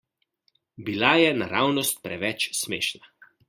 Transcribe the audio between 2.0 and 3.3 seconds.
preveč smešna.